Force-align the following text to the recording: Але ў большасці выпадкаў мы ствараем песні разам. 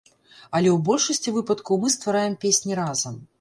Але 0.59 0.69
ў 0.71 0.79
большасці 0.87 1.33
выпадкаў 1.35 1.79
мы 1.85 1.93
ствараем 1.97 2.33
песні 2.47 2.81
разам. 2.81 3.21